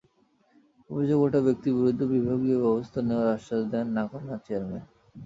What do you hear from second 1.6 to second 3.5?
বিরুদ্ধে বিভাগীয় ব্যবস্থা নেওয়ার